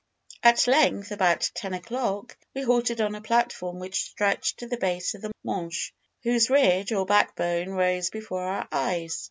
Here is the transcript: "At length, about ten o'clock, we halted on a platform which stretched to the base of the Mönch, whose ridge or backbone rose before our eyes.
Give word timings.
"At 0.41 0.65
length, 0.65 1.11
about 1.11 1.51
ten 1.53 1.75
o'clock, 1.75 2.35
we 2.55 2.63
halted 2.63 2.99
on 3.01 3.13
a 3.13 3.21
platform 3.21 3.77
which 3.77 4.01
stretched 4.01 4.57
to 4.57 4.65
the 4.67 4.77
base 4.77 5.13
of 5.13 5.21
the 5.21 5.31
Mönch, 5.45 5.91
whose 6.23 6.49
ridge 6.49 6.91
or 6.91 7.05
backbone 7.05 7.69
rose 7.69 8.09
before 8.09 8.41
our 8.41 8.67
eyes. 8.71 9.19